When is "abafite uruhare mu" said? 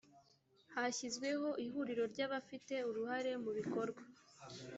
2.25-3.51